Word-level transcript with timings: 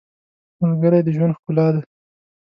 •ملګری 0.61 0.99
د 1.03 1.09
ژوند 1.15 1.35
ښکلا 1.37 1.67
ده. 1.73 1.81